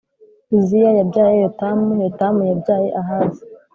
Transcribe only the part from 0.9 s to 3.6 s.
yabyaye Yotamu Yotamu yabyaye Ahazi